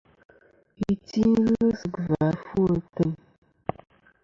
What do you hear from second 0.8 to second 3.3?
Iti ghɨ sɨ gvà ɨfwo ateyn.